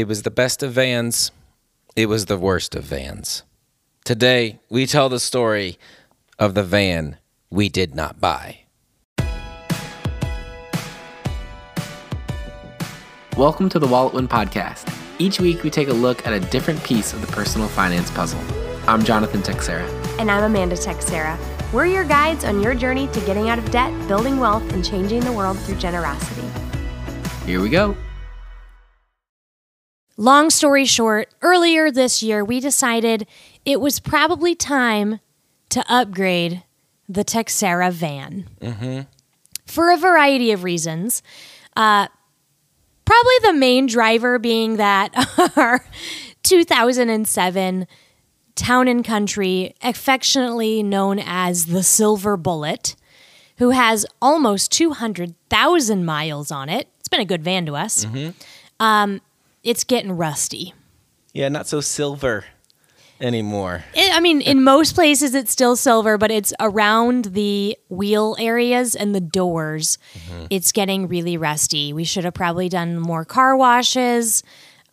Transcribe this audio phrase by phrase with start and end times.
[0.00, 1.30] It was the best of vans.
[1.94, 3.42] It was the worst of vans.
[4.02, 5.78] Today, we tell the story
[6.38, 7.18] of the van
[7.50, 8.60] we did not buy.
[13.36, 14.90] Welcome to the Wallet Win Podcast.
[15.18, 18.40] Each week, we take a look at a different piece of the personal finance puzzle.
[18.88, 19.86] I'm Jonathan Teixeira.
[20.18, 21.38] And I'm Amanda Teixeira.
[21.74, 25.20] We're your guides on your journey to getting out of debt, building wealth, and changing
[25.20, 26.48] the world through generosity.
[27.44, 27.94] Here we go.
[30.20, 33.26] Long story short, earlier this year, we decided
[33.64, 35.18] it was probably time
[35.70, 36.62] to upgrade
[37.08, 38.46] the Teixeira van
[39.64, 41.22] for a variety of reasons.
[41.74, 42.08] Uh,
[43.06, 45.10] probably the main driver being that
[45.56, 45.86] our
[46.42, 47.86] 2007
[48.56, 52.94] Town and Country, affectionately known as the Silver Bullet,
[53.56, 56.88] who has almost 200,000 miles on it.
[56.98, 58.04] It's been a good van to us.
[58.80, 59.22] Um,
[59.62, 60.74] it's getting rusty.
[61.32, 62.44] Yeah, not so silver
[63.20, 63.84] anymore.
[63.94, 68.96] It, I mean, in most places it's still silver, but it's around the wheel areas
[68.96, 69.98] and the doors.
[70.48, 71.92] It's getting really rusty.
[71.92, 74.42] We should have probably done more car washes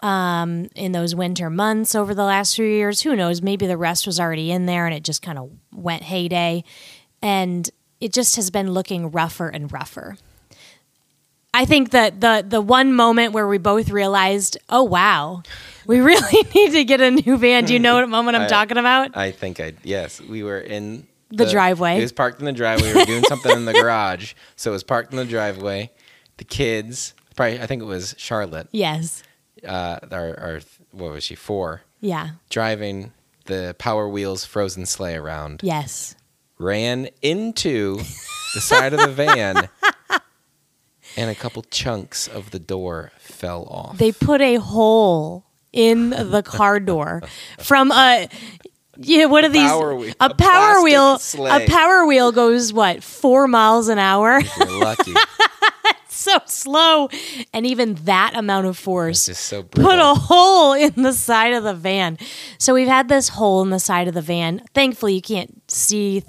[0.03, 3.01] um, in those winter months over the last few years.
[3.01, 3.41] Who knows?
[3.41, 6.63] Maybe the rust was already in there and it just kind of went heyday.
[7.21, 10.17] And it just has been looking rougher and rougher.
[11.57, 15.41] I think that the the one moment where we both realized, oh wow,
[15.85, 17.65] we really need to get a new van.
[17.65, 19.17] Do you know what moment I'm I- talking about?
[19.17, 21.97] I think I yes, we were in The driveway.
[21.97, 22.93] It was parked in the driveway.
[22.93, 25.91] We were doing something in the garage, so it was parked in the driveway.
[26.37, 28.67] The kids, probably I think it was Charlotte.
[28.71, 29.23] yes.
[29.67, 30.59] Uh, our, our
[30.91, 31.81] what was she four?
[31.99, 32.29] Yeah.
[32.51, 33.11] Driving
[33.45, 35.61] the Power Wheels frozen sleigh around.
[35.63, 36.15] Yes.
[36.59, 37.97] ran into
[38.53, 39.67] the side of the van
[41.17, 43.97] and a couple chunks of the door fell off.
[43.97, 47.23] They put a hole in the car door
[47.59, 48.29] from a
[48.99, 49.69] yeah, what are these?
[49.69, 50.13] Power wheel.
[50.19, 51.19] A power wheel.
[51.19, 51.65] sleigh.
[51.65, 54.39] A power wheel goes what four miles an hour?
[54.39, 55.13] You're lucky.
[56.09, 57.09] so slow,
[57.53, 61.75] and even that amount of force so put a hole in the side of the
[61.75, 62.17] van.
[62.57, 64.63] So we've had this hole in the side of the van.
[64.73, 66.23] Thankfully, you can't see.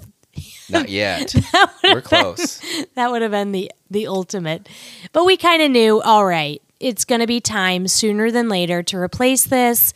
[0.69, 1.33] Not yet.
[1.83, 2.61] We're close.
[2.93, 4.67] That would have been the the ultimate.
[5.11, 6.01] But we kind of knew.
[6.01, 9.93] All right, it's going to be time sooner than later to replace this.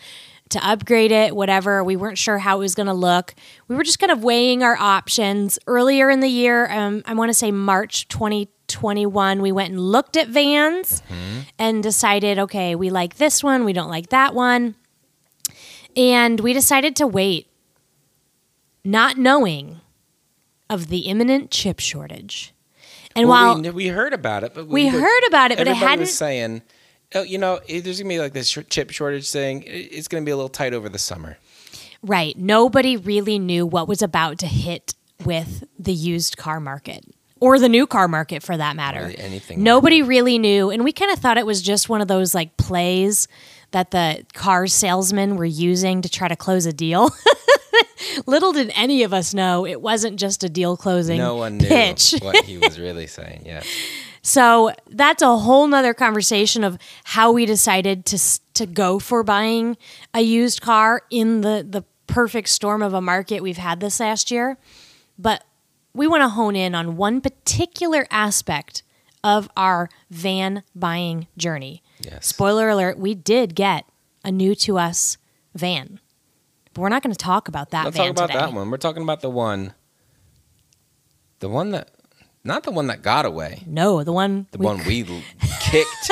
[0.49, 1.83] To upgrade it, whatever.
[1.83, 3.33] We weren't sure how it was going to look.
[3.67, 5.57] We were just kind of weighing our options.
[5.65, 10.15] Earlier in the year, um, I want to say March 2021, we went and looked
[10.15, 11.01] at vans
[11.57, 14.75] and decided, okay, we like this one, we don't like that one.
[15.95, 17.47] And we decided to wait,
[18.83, 19.81] not knowing
[20.69, 22.52] of the imminent chip shortage.
[23.15, 25.71] And Well, while we, we heard about it, but we heard about it, but it
[25.71, 26.61] everybody hadn't- was saying,
[27.15, 29.63] oh, you know, there's gonna be like this chip shortage thing.
[29.67, 31.37] It's gonna be a little tight over the summer.
[32.01, 32.37] Right.
[32.37, 37.05] Nobody really knew what was about to hit with the used car market
[37.39, 39.01] or the new car market for that matter.
[39.01, 39.63] Really anything.
[39.63, 40.69] Nobody really knew.
[40.69, 43.27] And we kind of thought it was just one of those like plays
[43.73, 47.11] that the car salesmen were using to try to close a deal.
[48.25, 51.67] Little did any of us know it wasn't just a deal closing No one knew
[51.67, 52.15] pitch.
[52.21, 53.43] what he was really saying.
[53.45, 53.63] Yeah.
[54.21, 58.19] So that's a whole nother conversation of how we decided to
[58.53, 59.75] to go for buying
[60.13, 64.31] a used car in the the perfect storm of a market we've had this last
[64.31, 64.57] year.
[65.17, 65.43] But
[65.93, 68.83] we want to hone in on one particular aspect
[69.23, 71.81] of our van buying journey.
[72.03, 72.27] Yes.
[72.27, 73.85] Spoiler alert, we did get
[74.23, 75.17] a new to us
[75.55, 75.99] van.
[76.73, 78.39] But we're not going to talk about that Let's van talk about today.
[78.39, 78.69] that one.
[78.71, 79.73] We're talking about the one,
[81.39, 81.91] the one that,
[82.43, 85.03] not the one that got away, No, the one the we one we
[85.61, 86.11] kicked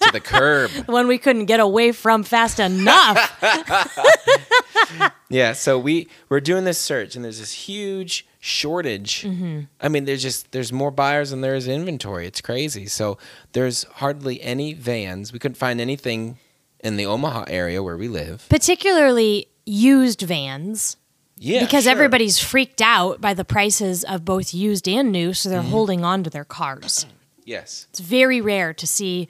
[0.00, 0.70] to the curb.
[0.72, 3.18] the one we couldn't get away from fast enough.
[5.32, 9.22] Yeah, so we we're doing this search, and there's this huge shortage.
[9.22, 9.60] Mm-hmm.
[9.80, 12.26] I mean, there's just there's more buyers than there is inventory.
[12.26, 12.86] It's crazy.
[12.86, 13.18] So
[13.52, 15.32] there's hardly any vans.
[15.32, 16.38] We couldn't find anything
[16.82, 18.46] in the Omaha area where we live.
[18.48, 20.96] particularly used vans
[21.36, 21.92] Yeah, because sure.
[21.92, 25.52] everybody's freaked out by the prices of both used and new so Mm-hmm.
[25.54, 27.04] they're holding on to their cars
[27.44, 29.28] Yes, it's very rare to see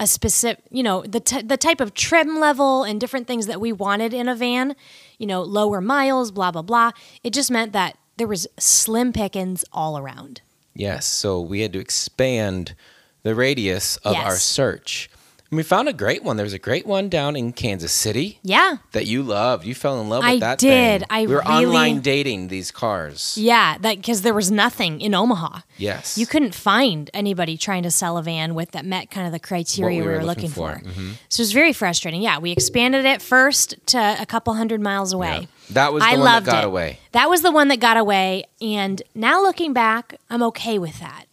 [0.00, 3.60] a specific you know the, t- the type of trim level and different things that
[3.60, 4.74] we wanted in a van
[5.18, 6.90] you know lower miles blah blah blah
[7.22, 10.42] it just meant that there was slim pickings all around
[10.74, 11.06] yes.
[11.06, 12.74] So we had to expand
[13.22, 15.10] the radius of our search.
[15.50, 16.36] And we found a great one.
[16.36, 18.76] There was a great one down in Kansas City Yeah.
[18.92, 19.64] that you loved.
[19.66, 21.00] You fell in love with I that did.
[21.00, 21.06] thing.
[21.10, 23.36] I we were really- online dating these cars.
[23.36, 25.60] Yeah, that because there was nothing in Omaha.
[25.76, 26.16] Yes.
[26.16, 29.40] You couldn't find anybody trying to sell a van with that met kind of the
[29.40, 30.80] criteria What we were looking, for.
[30.84, 31.12] Mm-hmm.
[31.28, 32.22] So it was very frustrating.
[32.22, 35.40] Yeah, we expanded it first to a couple hundred miles away.
[35.40, 35.46] Yeah.
[35.70, 36.66] That was the I one that loved got it.
[36.66, 36.98] away.
[37.12, 38.44] That was the one that got away.
[38.60, 41.24] And now looking back, I'm okay with that.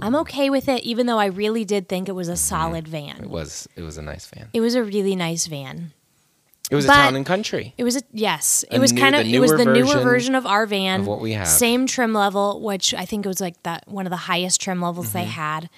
[0.00, 3.14] I'm okay with it, even though I really did think it was a solid van.
[3.16, 3.24] Mm-hmm.
[3.24, 4.48] It was it was a nice van.
[4.52, 5.92] It was a really nice van.
[6.70, 7.74] It was But- a town and country.
[7.78, 8.64] It was a yes.
[8.70, 11.06] It was new- kind of it was the newer version version of our van of
[11.06, 11.46] what we have.
[11.48, 14.80] Same trim level, which I think it was like that one of the highest trim
[14.82, 15.30] levels they Mm-hmm.
[15.30, 15.70] had.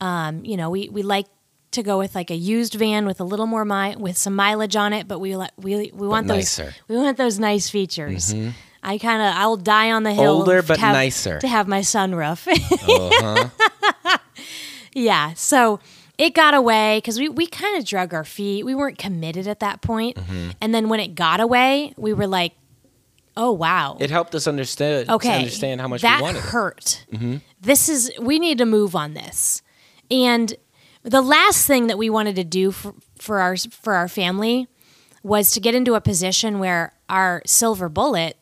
[0.00, 1.26] Um, you know, we we like
[1.72, 4.76] to go with like a used van with a little more mi- with some mileage
[4.76, 6.64] on it, but we we we want those nicer.
[6.70, 6.92] Mm-hmm.
[6.92, 8.32] we want those nice features.
[8.86, 10.36] I kind of I'll die on the hill.
[10.36, 11.40] Older, but have- nicer.
[11.40, 12.46] to have my sunroof.
[12.86, 14.18] Uh-huh.
[14.94, 15.80] yeah, so
[16.18, 18.64] it got away because we, we kind of drug our feet.
[18.64, 20.16] We weren't committed at that point.
[20.16, 20.50] Mm-hmm.
[20.60, 22.52] And then when it got away, we were like,
[23.36, 23.96] oh, wow.
[24.00, 25.36] It helped us understand okay.
[25.36, 26.38] understand how much that we wanted.
[26.38, 26.44] it.
[26.44, 27.04] hurt.
[27.60, 29.62] This is, we need to move on this.
[30.10, 30.54] And
[31.02, 34.68] the last thing that we wanted to do for, for, our, for our family
[35.22, 38.36] was to get into a position where our silver bullet,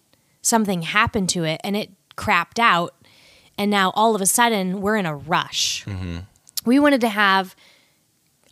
[0.44, 2.94] something happened to it and it crapped out.
[3.56, 5.84] And now all of a sudden we're in a rush.
[5.84, 6.18] Mm-hmm.
[6.66, 7.54] We wanted to have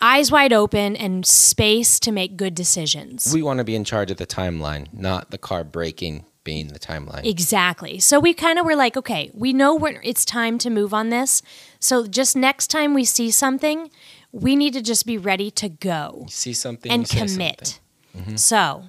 [0.00, 3.30] eyes wide open and space to make good decisions.
[3.32, 6.78] We want to be in charge of the timeline, not the car breaking being the
[6.78, 7.24] timeline.
[7.24, 8.00] Exactly.
[8.00, 11.10] So we kind of were like, okay, we know when it's time to move on
[11.10, 11.40] this.
[11.78, 13.90] So just next time we see something,
[14.32, 17.78] we need to just be ready to go You see something and commit.
[18.14, 18.36] something.
[18.36, 18.84] So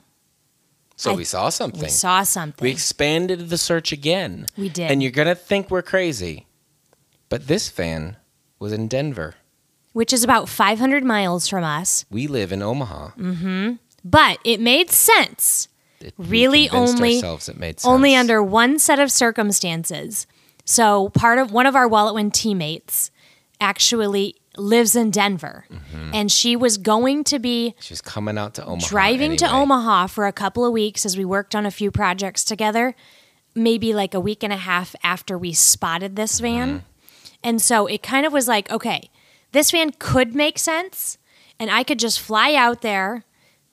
[0.95, 1.81] So I- we saw something.
[1.81, 2.63] we saw something.
[2.63, 4.45] We expanded the search again.
[4.57, 4.91] We did.
[4.91, 6.45] And you're gonna think we're crazy,
[7.29, 8.17] but this van
[8.59, 9.35] was in Denver.
[9.91, 13.09] which is about 500 miles from us, We live in Omaha.
[13.11, 13.73] Mm-hmm.
[14.03, 15.67] But it made sense.
[16.01, 17.85] It- Really only- ourselves it made sense.
[17.85, 20.25] Only under one set of circumstances.
[20.65, 23.11] So part of one of our Walletwin teammates
[23.61, 26.11] actually lives in Denver, Mm-hmm.
[26.13, 28.87] and she was going to be She's coming out to Omaha.
[28.87, 29.51] driving to.
[29.51, 32.95] Omaha for a couple of weeks as we worked on a few projects together,
[33.55, 36.69] maybe like a week and a half after we spotted this van.
[36.69, 36.85] Mm-hmm.
[37.43, 39.09] And so it kind of was like, okay,
[39.51, 41.17] this van could make sense,
[41.59, 43.23] and I could just fly out there,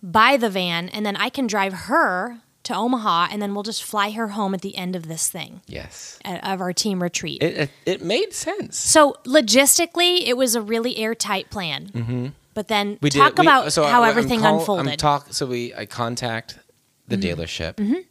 [0.03, 3.85] buy the van, and then I can drive her to Omaha, and then we'll just
[3.85, 6.19] fly her home at the end of this thing Yes.
[6.25, 7.43] uh, of our team retreat.
[7.43, 8.77] It, it it made sense.
[8.79, 12.33] so logistically, it was a really airtight plan.
[12.55, 13.05] But then Mm-hmm.
[13.05, 14.93] We talk did, we- about so how I- everything call- unfolded.
[14.93, 15.27] I'm talk.
[15.33, 16.59] So we I contact
[17.09, 17.41] the Mm-hmm.
[17.41, 18.05] dealership.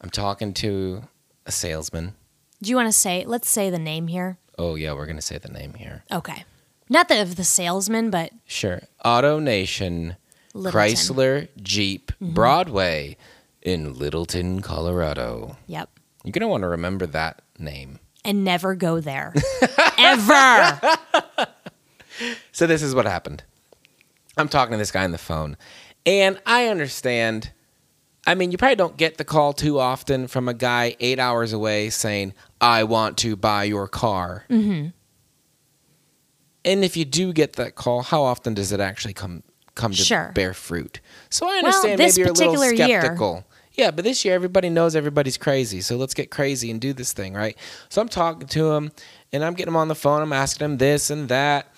[0.00, 1.02] I'm talking to
[1.46, 2.14] a salesman.
[2.62, 3.24] Do you want to say?
[3.26, 4.38] Let's say the name here.
[4.58, 6.04] Oh yeah, we're gonna say the name here.
[6.10, 6.44] Okay,
[6.88, 8.80] not the of the salesman, but Sure.
[9.04, 10.16] Auto Nation,
[10.54, 10.72] Littleton.
[10.80, 13.16] Chrysler, Jeep, Broadway
[13.66, 15.56] in Littleton, Colorado.
[15.66, 15.90] Yep.
[16.24, 17.98] You're gonna want to remember that name.
[18.24, 19.34] And never go there,
[19.98, 20.80] ever.
[22.52, 23.44] So this is what happened.
[24.36, 25.56] I'm talking to this guy on the phone,
[26.04, 27.52] and I understand.
[28.28, 31.52] I mean, you probably don't get the call too often from a guy eight hours
[31.52, 34.88] away saying, "I want to buy your car." Mm-hmm.
[36.64, 39.42] And if you do get that call, how often does it actually come
[39.76, 40.32] come to Sure.
[40.34, 41.00] bear fruit?
[41.30, 43.44] So I understand this maybe you're a little particular year- skeptical.
[43.76, 47.12] Yeah, but this year everybody knows everybody's crazy, so let's get crazy and do this
[47.12, 47.56] thing, right?
[47.88, 48.90] So I'm talking to him,
[49.32, 50.22] and I'm getting him on the phone.
[50.22, 51.72] I'm asking him this and that.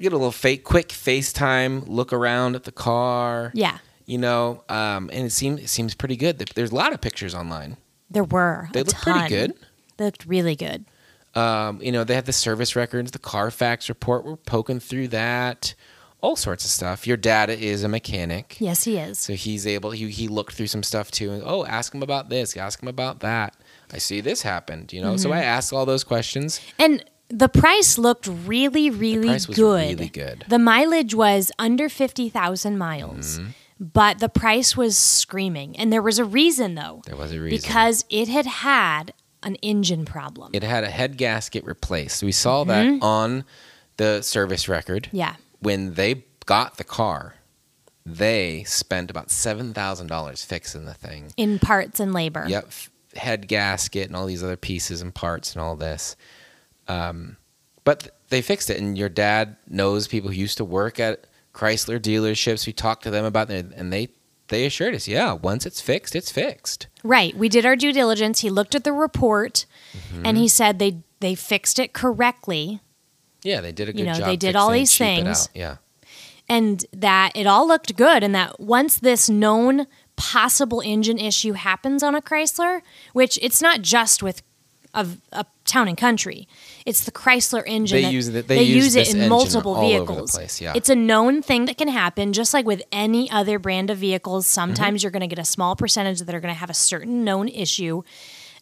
[0.00, 3.50] Get a little fake, quick FaceTime look around at the car.
[3.52, 6.38] Yeah, You know, um, and it seems it seems pretty good.
[6.38, 7.78] There's a lot of pictures online.
[8.08, 8.68] there were.
[8.72, 9.54] They a look pretty good.
[9.96, 10.84] They looked really good.
[11.34, 14.24] Um, you know, they had the service records, the Carfax report.
[14.24, 15.74] We're poking through that,
[16.20, 17.06] all sorts of stuff.
[17.06, 19.18] Your dad is a mechanic, Yes, he is.
[19.18, 19.90] so he's able.
[19.92, 21.30] He he looked through some stuff too.
[21.32, 22.56] And, oh, ask him about this.
[22.56, 23.54] Ask him about that.
[23.92, 24.92] I see this happened.
[24.92, 25.38] You know, so Mm-hmm.
[25.38, 26.60] I asked all those questions.
[26.78, 29.88] And the price looked really, really price was good.
[29.98, 30.44] really good.
[30.48, 33.50] The mileage was under 50,000 miles, Mm-hmm.
[33.78, 35.76] but the price was screaming.
[35.78, 37.02] And there was a reason, though.
[37.06, 37.58] There was a reason.
[37.60, 40.50] Because it had had an engine problem.
[40.54, 42.22] it had a head gasket replaced.
[42.24, 43.44] We saw that on
[43.98, 45.04] the service record.
[45.04, 45.16] Mm-hmm.
[45.16, 45.34] yeah.
[45.60, 47.34] When they got the car,
[48.06, 51.32] they spent about seven thousand dollars fixing the thing.
[51.36, 52.44] In parts and labor.
[52.48, 52.70] Yep,
[53.16, 56.16] head gasket and all these other pieces and parts and all this.
[56.86, 57.36] Um,
[57.84, 61.98] but they fixed it, and your dad knows people who used to work at Chrysler
[61.98, 62.66] dealerships.
[62.66, 64.08] We talked to them about it, and they
[64.48, 66.86] they assured us, yeah, once it's fixed, it's fixed.
[67.04, 67.34] Right.
[67.36, 68.40] We did our due diligence.
[68.40, 69.66] He looked at the report
[70.10, 70.24] Mm-hmm.
[70.24, 72.80] and he said they they fixed it correctly.
[73.42, 74.26] Yeah, they did a good You know, job.
[74.26, 75.48] they did all these things.
[75.54, 75.76] Yeah,
[76.48, 82.02] and that it all looked good and that once this known possible engine issue happens
[82.02, 82.80] on a Chrysler,
[83.12, 84.42] which it's not just with
[84.94, 86.48] a, a town and country.
[86.86, 88.02] It's the Chrysler engine.
[88.02, 90.30] They use it- they use use it in multiple all over the vehicles.
[90.32, 90.72] place, yeah.
[90.74, 94.46] It's a known thing that can happen, just like with any other brand of vehicles.
[94.46, 94.54] Mm-hmm.
[94.54, 97.22] Sometimes you're going to get a small percentage that are going to have a certain
[97.22, 98.02] known issue,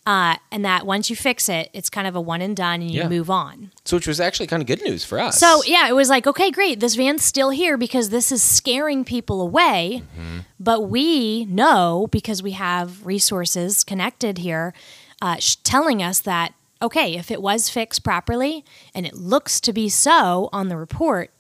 [0.07, 2.91] uh, and that once you fix it, it's kind of a one and done, and
[2.91, 3.09] you Yeah.
[3.09, 3.73] move on.
[3.85, 5.39] So, which was actually kind of good news for us.
[5.39, 9.05] So yeah, it was like, okay, great, this van's still here because this is scaring
[9.05, 10.03] people away.
[10.19, 10.39] Mm-hmm.
[10.61, 14.73] But we know because we have resources connected here,
[15.21, 18.63] uh, sh- telling us that okay, if it was fixed properly
[18.95, 21.31] and it looks to be so on the report,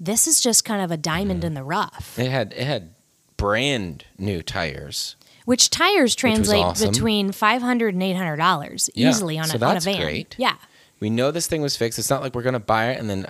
[0.00, 2.18] this is just kind of a diamond in the rough.
[2.18, 2.94] it had it had
[3.36, 5.14] brand new tires.
[5.48, 6.90] Which tires translate awesome.
[6.90, 9.84] between five hundred and eight hundred dollars Yeah, easily on, so a, on a that's
[9.86, 10.00] van.
[10.02, 10.34] great.
[10.38, 10.56] Yeah.
[11.00, 11.98] We know this thing was fixed.
[11.98, 13.24] It's not like we're going to buy it and then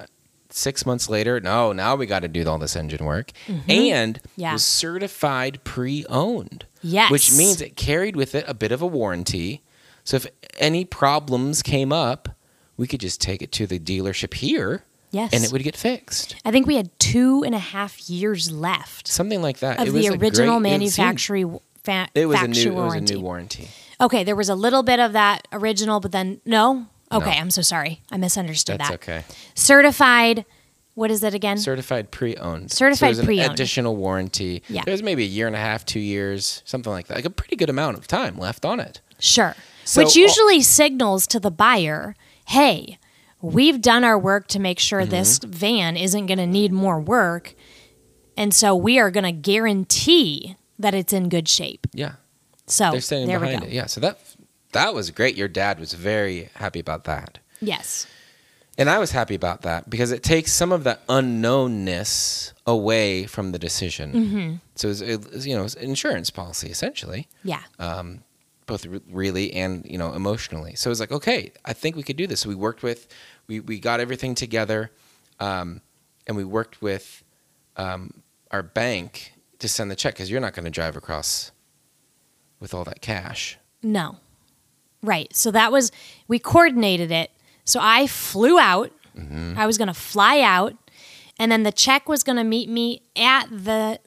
[0.51, 3.31] six months later, no, now we got to do all this engine work.
[3.69, 4.41] And Mm-hmm.
[4.41, 4.53] Yeah.
[4.55, 6.67] was certified pre-owned.
[6.83, 7.11] Yes.
[7.11, 9.63] Which means it carried with it a bit of a warranty.
[10.05, 10.27] So if
[10.59, 12.31] any problems came up,
[12.77, 15.33] we could just take it to the dealership here Yes.
[15.33, 16.37] and it would get fixed.
[16.45, 19.09] I think we had two and a half years left.
[19.09, 19.79] Something like that.
[19.81, 21.59] of it was the a original manufacturing
[21.91, 22.71] fa- It was a factory new.
[22.71, 23.15] It was a warranty.
[23.15, 23.69] new warranty.
[24.01, 26.87] Okay, there was a little bit of that original, but then no.
[27.11, 27.37] Okay, No.
[27.41, 28.03] I'm so sorry.
[28.13, 29.03] I misunderstood That's that.
[29.03, 29.25] okay.
[29.55, 30.45] Certified.
[30.95, 31.59] What is it again?
[31.59, 32.71] Certified pre-owned.
[32.73, 33.53] Certified so pre-owned.
[33.53, 34.63] Additional warranty.
[34.69, 34.83] Yeah.
[34.85, 37.15] There's maybe a year and a half, two years, something like that.
[37.17, 39.01] Like a pretty good amount of time left on it.
[39.21, 39.55] Sure.
[39.85, 42.15] So- Which usually signals to the buyer,
[42.47, 42.99] hey,
[43.41, 45.51] we've done our work to make sure this Mm-hmm.
[45.53, 47.55] van isn't going to need more work.
[48.37, 51.87] And so we are going to guarantee that it's in good shape.
[51.93, 52.13] Yeah.
[52.67, 53.71] So They're standing there behind it.
[53.73, 53.87] Yeah.
[53.87, 54.19] So that
[54.73, 55.37] that was great.
[55.37, 57.39] Your dad was very happy about that.
[57.61, 58.07] Yes.
[58.77, 63.51] And I was happy about that because it takes some of the unknownness away from
[63.51, 64.13] the decision.
[64.13, 64.55] Mm-hmm.
[64.77, 67.63] So it's, it's, you know, it's an insurance policy essentially, Yeah.
[67.81, 68.23] um,
[68.67, 70.75] both re- really and you know emotionally.
[70.77, 72.41] So it was like, okay, I think we could do this.
[72.41, 73.09] So we worked with,
[73.49, 74.93] we we got everything together,
[75.41, 75.81] um,
[76.27, 77.25] and we worked with
[77.77, 78.13] um,
[78.51, 81.53] our bank to send the check because you're not going to drive across
[82.61, 83.59] with all that cash.
[83.83, 84.17] No.
[85.03, 85.35] Right.
[85.35, 85.93] So that was,
[86.27, 87.31] we coordinated it.
[87.65, 88.91] So I flew out.
[89.17, 89.55] Mm-hmm.
[89.57, 90.75] I was going to fly out.
[91.39, 94.01] And then the check was going to meet me at the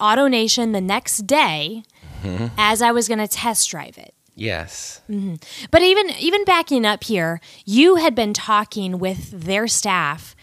[0.00, 1.84] Auto Nation the next day
[2.22, 2.46] mm-hmm.
[2.58, 4.14] as I was going to test drive it.
[4.34, 5.00] Yes.
[5.08, 5.36] Mm-hmm.
[5.70, 10.33] But even even backing up here, you had been talking with their staff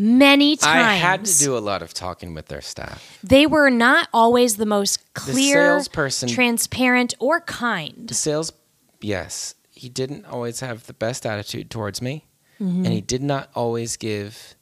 [0.00, 0.86] many times.
[0.86, 3.18] I had to do a lot of talking with their staff.
[3.22, 8.08] They were not always the most clear, salesperson- transparent, or kind.
[8.08, 8.52] The sales,
[9.00, 12.26] yes, he didn't always have the best attitude towards me,
[12.60, 12.84] Mm-hmm.
[12.84, 14.54] and he did not always give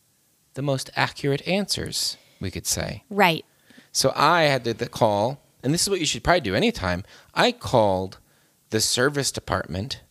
[0.54, 2.16] the most accurate answers.
[2.40, 3.02] We could say.
[3.10, 3.44] Right.
[3.90, 7.02] So I had to the call, and this is what you should probably do anytime.
[7.34, 8.18] I called
[8.70, 10.02] the service department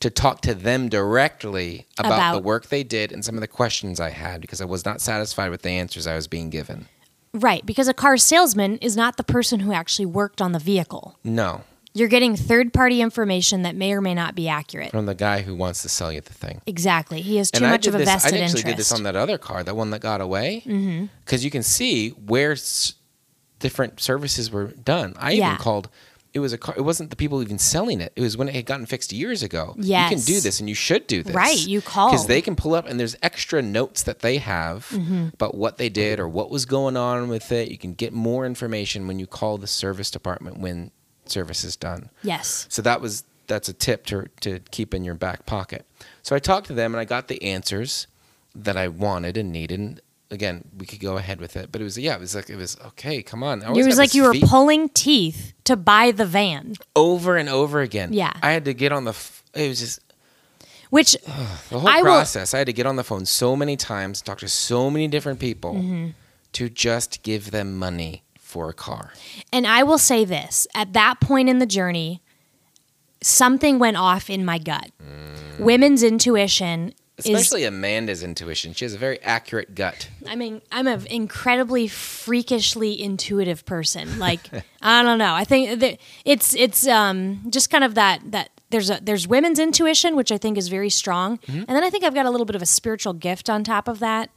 [0.00, 3.48] to talk to them directly about, About- the work they did and some of the
[3.48, 6.86] questions I had because I was not satisfied with the answers I was being given.
[7.34, 11.18] Right, because a car salesman is not the person who actually worked on the vehicle.
[11.24, 11.62] No,
[11.94, 14.92] You're getting third party information that may or may not be accurate.
[14.92, 16.62] from the guy who wants to sell you the thing.
[16.66, 17.20] Exactly.
[17.20, 18.08] He has too and I much of a this.
[18.08, 18.66] I vested actually interest.
[18.66, 21.06] did this on that other car, that one that got away, mm-hmm.
[21.24, 22.94] because you can see where s-
[23.58, 25.14] different services were done.
[25.18, 25.48] I Yeah.
[25.48, 25.88] even called.
[26.34, 26.74] It was a car.
[26.76, 28.12] It wasn't the people even selling it.
[28.14, 29.74] It was when it had gotten fixed years ago.
[29.78, 30.10] Yes.
[30.10, 31.34] you can do this, and you should do this.
[31.34, 34.88] Right, you call because they can pull up, and there's extra notes that they have
[34.90, 35.28] Mm-hmm.
[35.34, 37.70] about what they did or what was going on with it.
[37.70, 40.90] You can get more information when you call the service department when
[41.26, 42.10] service is done.
[42.22, 42.66] yes.
[42.68, 45.86] So that was that's a tip to to keep in your back pocket.
[46.22, 48.06] So I talked to them and I got the answers
[48.54, 50.00] that I wanted and needed.
[50.30, 52.56] Again, we could go ahead with it, but it was yeah, it was like it
[52.56, 53.22] was okay.
[53.22, 57.36] Come on, I It was like you were pulling teeth to buy the van, over
[57.38, 58.12] and over again.
[58.12, 58.32] Yeah.
[58.42, 59.10] I had to get on the.
[59.12, 60.00] F- it was just
[60.90, 61.12] which
[61.70, 62.52] the whole I will- process.
[62.52, 65.40] I had to get on the phone so many times, talk to so many different
[65.40, 66.08] people, Mm-hmm.
[66.52, 69.12] to just give them money for a car.
[69.50, 72.20] And I will say this at that point in the journey,
[73.22, 74.90] something went off in my gut.
[75.58, 78.72] Women's intuition Especially Amanda's intuition.
[78.74, 80.08] She has a very accurate gut.
[80.26, 84.18] I mean, I'm an incredibly freakishly intuitive person.
[84.18, 84.48] Like,
[84.82, 85.34] I don't know.
[85.34, 89.58] I think that it's, it's um, just kind of that, that there's a, there's women's
[89.58, 91.40] intuition, which I think is very strong.
[91.48, 93.88] And then I think I've got a little bit of a spiritual gift on top
[93.88, 94.30] of that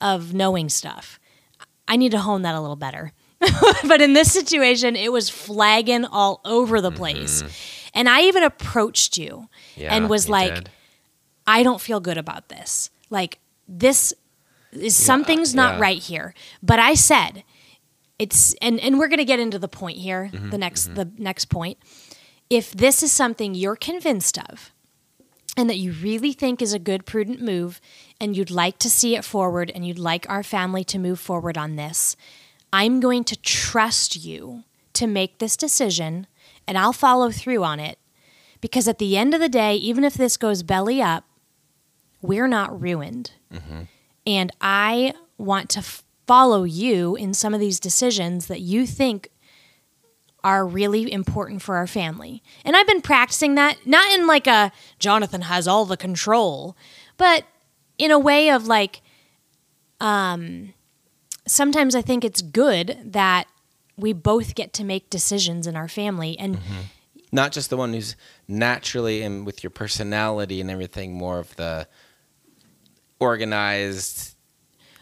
[0.00, 1.18] of knowing stuff.
[1.86, 3.12] I need to hone that a little better.
[3.86, 7.42] but in this situation, it was flagging all over the place.
[7.94, 10.70] And I even approached you and was like, did.
[11.48, 12.90] I don't feel good about this.
[13.08, 14.12] Like this
[14.72, 15.80] is something's not yeah.
[15.80, 16.34] right here.
[16.62, 17.42] But I said
[18.18, 21.10] it's and and we're going to get into the point here, Mm-hmm, the next the
[21.16, 21.78] next point.
[22.50, 24.72] If this is something you're convinced of
[25.56, 27.80] and that you really think is a good prudent move
[28.20, 31.58] and you'd like to see it forward and you'd like our family to move forward
[31.58, 32.16] on this,
[32.72, 34.64] I'm going to trust you
[34.94, 36.26] to make this decision
[36.66, 37.98] and I'll follow through on it.
[38.60, 41.24] Because at the end of the day, even if this goes belly up,
[42.20, 43.32] we're not ruined.
[44.26, 45.82] And I want to
[46.26, 49.30] follow you in some of these decisions that you think
[50.44, 52.42] are really important for our family.
[52.64, 56.76] And I've been practicing that, not in like a Jonathan has all the control,
[57.16, 57.44] but
[57.96, 59.00] in a way of like,
[60.00, 60.74] um,
[61.46, 63.46] sometimes I think it's good that
[63.96, 66.38] we both get to make decisions in our family.
[66.38, 66.58] And
[67.32, 68.14] Not just the one who's
[68.46, 71.88] naturally and with your personality and everything, more of the
[73.20, 74.34] organized.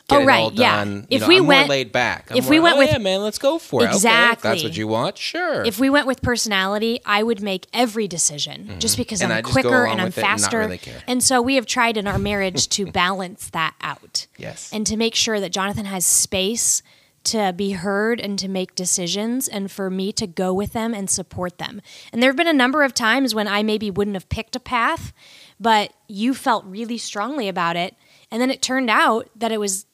[0.09, 0.85] Get Oh, it right, all yeah.
[1.11, 2.29] If know, we I'm went- more laid back.
[2.31, 3.87] I'm if we went "Oh, with- yeah, man, let's go for it.
[3.87, 4.51] Okay, if Exactly.
[4.51, 5.19] that's what you want.
[5.19, 5.65] Sure.
[5.65, 9.01] if we went with personality, I would make every decision just mm-hmm.
[9.01, 10.59] because And I'm quicker and I'm it and faster.
[10.61, 10.81] really.
[11.09, 14.29] And so we have tried in our marriage to balance that out.
[14.39, 14.71] Yes.
[14.73, 16.85] And to make sure that Jonathan has space
[17.25, 21.11] to be heard and to make decisions and for me to go with them and
[21.11, 21.83] support them.
[22.13, 24.61] And there have been a number of times when I maybe wouldn't have picked a
[24.61, 25.13] path,
[25.59, 27.97] but you felt really strongly about it.
[28.31, 29.87] And then it turned out that it was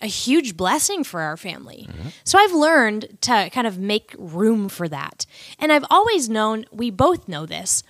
[0.00, 1.88] a huge blessing for our family.
[2.24, 5.26] So I've learned to kind of make room for that.
[5.58, 7.82] And I've always known, we both know this,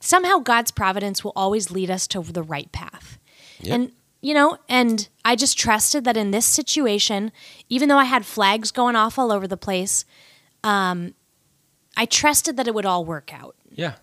[0.00, 3.18] somehow God's providence will always lead us to the right path.
[3.74, 7.30] And you know, and I just trusted that in this situation,
[7.68, 10.04] even though I had flags going off all over the place,
[10.64, 11.14] um,
[11.96, 13.54] I trusted that it would all work out.
[13.70, 13.94] yeah.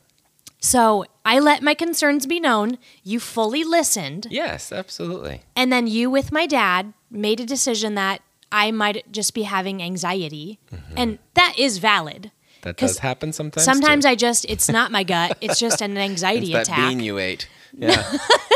[0.64, 2.78] So I let my concerns be known.
[3.04, 4.28] You fully listened.
[4.30, 5.42] Yes, absolutely.
[5.58, 9.84] And then you, with my dad, made a decision that I might just be having
[9.84, 10.60] anxiety.
[10.74, 10.94] Mm-hmm.
[10.96, 12.32] And that is valid.
[12.62, 13.66] That does happen sometimes.
[13.66, 14.12] Sometimes too.
[14.12, 15.38] I just, it's not my gut.
[15.42, 16.90] It's just an anxiety it's that attack.
[16.90, 17.48] bean you ate.
[17.76, 18.04] Yeah.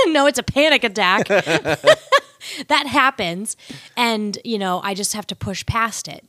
[0.06, 1.28] no, it's a panic attack.
[1.28, 3.58] that happens.
[3.98, 6.24] And, you know, I just have to push past it.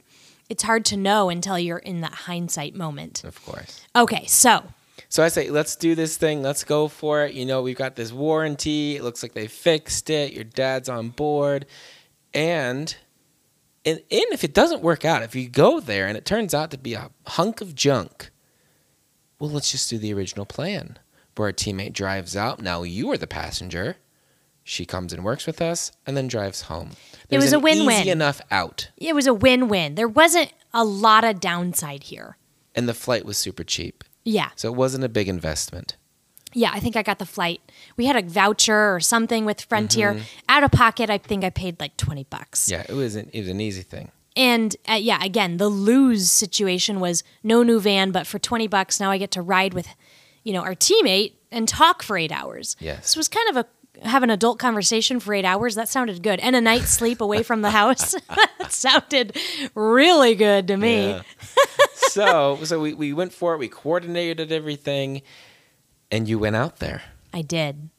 [0.49, 3.23] It's hard to know until you're in that hindsight moment.
[3.25, 3.85] of course.
[3.95, 4.65] Okay, so
[5.09, 6.43] So I say, let's do this thing.
[6.43, 7.35] Let's go for it.
[7.35, 8.97] You know, we've got this warranty.
[8.97, 10.35] It looks like they fixed it.
[10.35, 11.65] Your dad's on board.
[12.35, 12.95] And,
[13.87, 16.71] and, and if it doesn't work out, if you go there and it turns out
[16.73, 18.31] to be a hunk of junk,
[19.39, 20.99] well, let's just do the original plan
[21.37, 22.61] where a teammate drives out.
[22.61, 23.97] Now you are the passenger.
[24.63, 26.91] She comes and works with us and then drives home.
[27.31, 28.01] It was a an win-win.
[28.03, 28.91] Easy enough out.
[28.99, 29.95] it was a win win.
[29.95, 32.37] There wasn't a lot of downside here.
[32.75, 34.05] And the flight was super cheap.
[34.29, 34.51] Yeah.
[34.57, 35.97] So it wasn't a big investment.
[36.53, 37.61] Yeah, I think I got the flight.
[37.97, 40.15] We had a voucher or something with Frontier.
[40.15, 40.23] Mm-hmm.
[40.49, 42.71] Out of pocket, I think I paid like 20 bucks.
[42.71, 44.11] Yeah, it was an, it was an easy thing.
[44.37, 49.01] And uh, yeah, again, the lose situation was no new van, but for 20 bucks,
[49.01, 49.89] now I get to ride with,
[50.45, 52.77] you know, our teammate and talk for eight hours.
[52.81, 53.01] Yes.
[53.01, 53.67] This was kind of a
[54.03, 55.75] have an adult conversation for eight hours.
[55.75, 56.39] That sounded good.
[56.41, 58.15] And a night's sleep away from the house.
[58.29, 59.37] that sounded
[59.75, 61.09] really good to me.
[61.09, 61.23] Yeah.
[62.09, 63.59] so so we, we went for it.
[63.59, 65.23] We coordinated everything,
[66.11, 67.03] and you went out there.
[67.33, 67.91] I did.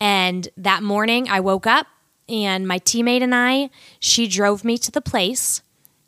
[0.00, 1.86] And that morning I woke up
[2.28, 5.62] and my teammate and I, she drove me to the place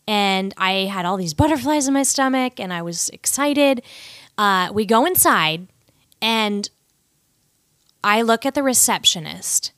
[0.07, 3.83] and I had all these butterflies in my stomach and I was excited.
[4.39, 5.69] Uh, we go inside
[6.21, 6.69] and
[8.05, 9.73] I look at the receptionist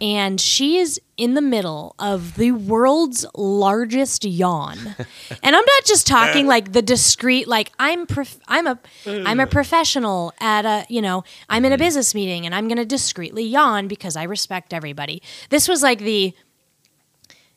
[0.00, 4.78] and she is in the middle of the world's largest yawn.
[4.98, 9.46] and I'm not just talking like the discreet like I'm prof- I'm a I'm a
[9.46, 11.84] professional at a, you know, I'm in a mm-hmm.
[11.84, 15.22] business meeting and I'm going to discreetly yawn because I respect everybody.
[15.50, 16.34] This was like the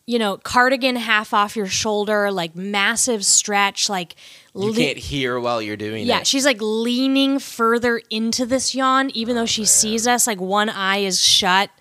[0.07, 4.15] you know, cardigan half off your shoulder, like massive stretch, like
[4.53, 6.17] You le- can't hear while you're doing yeah, it.
[6.19, 10.27] Yeah, she's like leaning further into this yawn, even though she oh, sees us.
[10.27, 11.71] Like one eye is shut,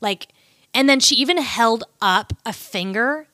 [0.00, 0.28] like,
[0.72, 3.26] and then she even held up a finger,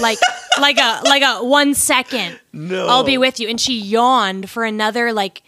[0.00, 0.18] like,
[0.60, 2.40] like a like a one second.
[2.52, 3.48] No, I'll be with you.
[3.48, 5.42] And she yawned for another like,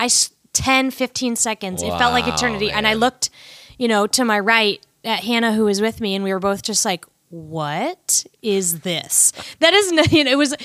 [0.00, 0.08] i
[0.54, 1.82] 10, 15 seconds.
[1.82, 2.70] it felt like Wow, eternity.
[2.70, 3.30] And I looked,
[3.78, 6.62] you know, to my right at Hannah, who was with me, and we were both
[6.62, 10.56] just like, "What is this?" That is, you know, it was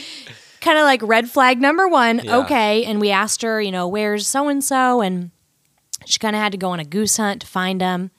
[0.62, 2.22] kind of like red flag number one.
[2.24, 2.38] Yeah.
[2.38, 2.86] Okay.
[2.86, 5.02] And we asked her, you know, where's so and so?
[5.02, 5.30] And
[6.06, 8.12] she kind of had to go on a goose hunt to find him.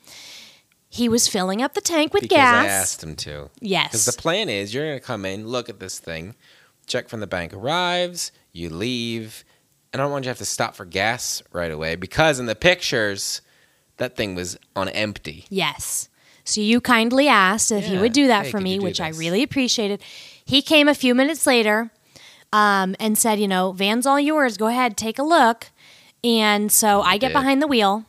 [0.95, 2.65] He was filling up the tank with because gas.
[2.65, 3.51] I asked him to.
[3.61, 3.89] Yes.
[3.89, 6.37] Because the plan is you're going to come in, look at this thing,
[6.87, 9.45] check from the bank arrives, you leave,
[9.93, 12.47] and I don't want you to have to stop for gas right away because in
[12.47, 13.43] the pictures,
[13.97, 15.47] that thing was on empty.
[15.51, 16.09] Yes.
[16.45, 19.43] So you kindly asked if he would do that Hey, for me, which I really
[19.43, 20.01] appreciated.
[20.45, 21.91] He came a few minutes later.
[22.53, 24.57] Um, and said, you know, van's all yours.
[24.57, 25.73] Go ahead, take a look.
[26.23, 28.05] And so I get behind the wheel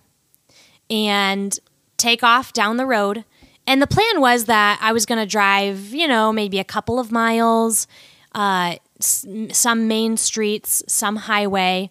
[0.87, 1.57] and
[1.97, 3.25] take off down the road.
[3.67, 6.99] And the plan was that I was going to drive, you know, maybe a couple
[6.99, 7.87] of miles,
[8.33, 11.89] uh, some main streets, some highway.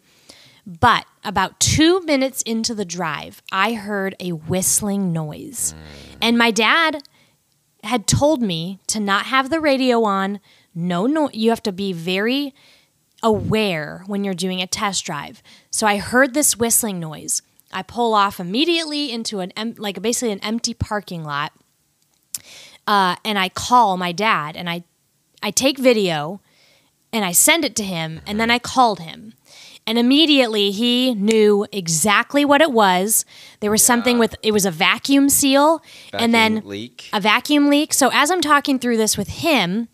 [0.66, 5.74] But about two minutes into the drive, I heard a whistling noise.
[6.22, 7.02] And my dad
[7.82, 10.40] had told me to not have the radio on.
[10.74, 12.54] No, no, you have to be very
[13.22, 15.42] aware when you're doing a test drive.
[15.70, 17.42] So I heard this whistling noise.
[17.74, 21.52] I pull off immediately into an em- like basically an empty parking lot,
[22.86, 24.84] uh, and I call my dad and I
[25.42, 26.40] I take video
[27.12, 29.34] and I send it to him and then I called him.
[29.86, 33.26] And immediately he knew exactly what it was.
[33.60, 35.82] There was something with it was a vacuum seal
[36.14, 37.10] and then leak.
[37.12, 37.92] a vacuum leak.
[37.92, 39.88] So as I'm talking through this with him,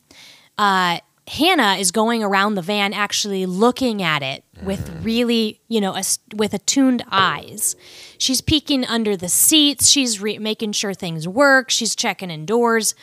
[0.56, 5.02] uh, Hannah is going around the van, actually looking at it with mm-hmm.
[5.04, 7.76] really, you know, as- with attuned eyes.
[8.18, 9.88] She's peeking under the seats.
[9.88, 11.70] She's re- making sure things work.
[11.70, 12.96] She's checking indoors.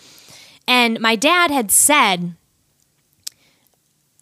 [0.67, 2.35] And my dad had said,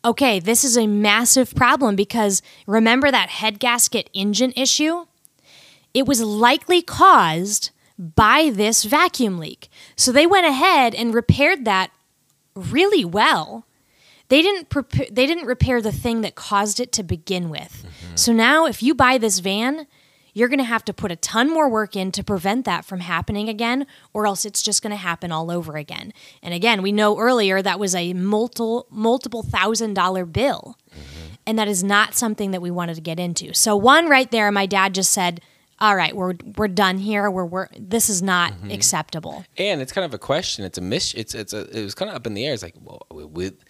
[0.06, 5.08] okay, this is a massive problem because remember that head gasket engine issue?
[5.96, 9.68] It was likely caused by this vacuum leak.
[9.96, 11.90] So they went ahead and repaired that
[12.54, 13.66] really well.
[14.28, 17.86] They didn't prep- they didn't repair the thing that caused it to begin with.
[18.16, 19.88] So now if you buy this van,
[20.36, 23.00] you're going to have to put a ton more work in to prevent that from
[23.00, 26.14] happening again or else it's just going to happen all over again.
[26.44, 30.78] And again, we know earlier that was a multiple multiple thousand dollar bill.
[31.48, 33.54] And that is not something that we wanted to get into.
[33.54, 35.42] So one right there my dad just said,
[35.80, 37.30] "All right, we're we're done here.
[37.30, 38.72] We're, we're this is not mm-hmm.
[38.72, 40.66] acceptable." And it's kind of a question.
[40.66, 41.14] It's a mis.
[41.14, 41.70] It's it's a.
[41.70, 42.54] It was kind of up in the air.
[42.54, 43.64] It's like, well, with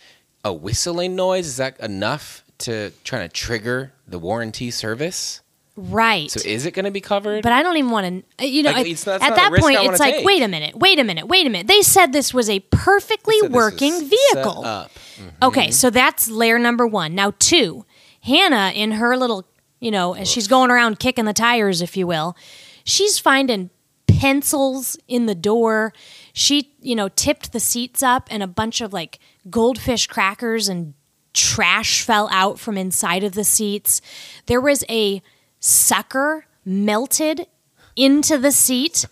[0.46, 5.42] a whistling noise, is that enough to try to trigger the warranty service?
[5.76, 6.32] Right.
[6.32, 7.44] So is it going to be covered?
[7.44, 8.46] But I don't even want to.
[8.46, 10.26] Uh, you know, Like, at- it's at that point, it's like, take.
[10.26, 11.68] wait a minute, wait a minute, wait a minute.
[11.68, 14.64] They said this was a perfectly So this was working vehicle.
[14.64, 14.92] up.
[15.18, 15.44] Mm-hmm.
[15.44, 17.14] Okay, so that's layer number one.
[17.14, 17.86] Now, two,
[18.22, 19.46] Hannah in her little,
[19.82, 22.38] you know, as she's going around kicking the tires, if you will,
[22.86, 23.70] she's finding
[24.08, 25.92] pencils in the door.
[26.38, 29.20] She, you know, tipped the seats up and a bunch of like
[29.50, 30.94] goldfish crackers and
[31.34, 34.02] trash fell out from inside of the seats.
[34.48, 35.22] There was a
[35.62, 37.48] sucker melted
[37.96, 39.06] into the seat.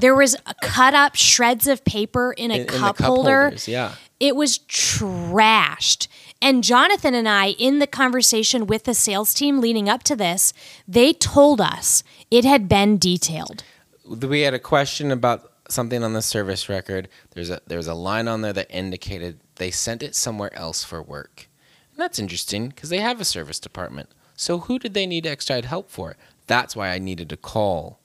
[0.00, 3.42] There was cut up shreds of paper in a In- in cup, cup holder.
[3.42, 3.92] holders, yeah.
[4.18, 6.08] It was trashed.
[6.40, 10.54] And Jonathan and I, in the conversation with the sales team leading up to this,
[10.88, 13.62] they told us it had been detailed.
[14.08, 17.08] we had a question about something on the service record.
[17.32, 21.02] There's a there's a line on there that indicated they sent it somewhere else for
[21.02, 21.48] work.
[21.92, 24.10] And that's interesting because they have a service department.
[24.36, 26.16] So who did they need extra help for?
[26.46, 28.00] That's why I needed to call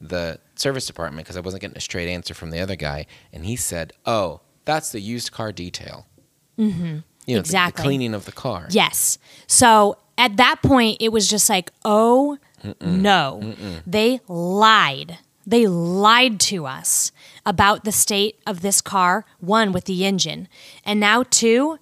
[0.00, 3.46] the service department because I wasn't getting a straight answer from the other guy, and
[3.46, 6.06] he said, "Oh, that's the used car detail."
[6.58, 6.98] Mm-hmm.
[7.26, 8.66] You know, the- the, cleaning of the car.
[8.70, 9.18] Yes.
[9.46, 12.38] So at that point, it was just like, oh
[12.80, 13.54] no.
[13.86, 15.18] They lied.
[15.46, 17.10] They lied to us
[17.44, 20.48] about the state of this car, one, with the engine.
[20.84, 21.78] And now, two,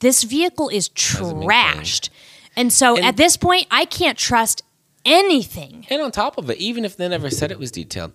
[0.00, 2.10] this vehicle is trashed.
[2.54, 4.62] And so And- at this point, I can't trust
[5.04, 5.86] anything.
[5.90, 8.12] And on top of it, even if they never said it was detailed,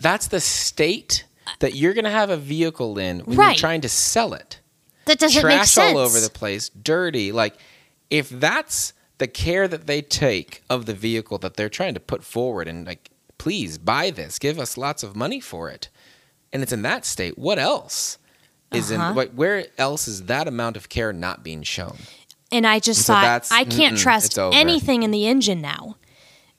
[0.00, 1.24] that's the state
[1.60, 3.48] that you're going to have a vehicle in when Right.
[3.56, 4.58] you're trying to sell it.
[5.06, 5.92] That doesn't make Trash sense.
[5.96, 7.32] all over the place, dirty.
[7.32, 7.56] Like,
[8.10, 12.22] if that's the care that they take of the vehicle that they're trying to put
[12.22, 15.88] forward and, like, please buy this, give us lots of money for it,
[16.52, 18.18] and it's in that state, what else?
[18.72, 19.10] Is Uh-huh.
[19.10, 19.34] in what?
[19.34, 21.96] Where else is that amount of care not being shown?
[22.52, 25.96] And I just And so thought I can't trust anything in the engine now.